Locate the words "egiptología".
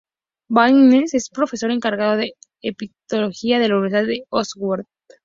2.63-3.57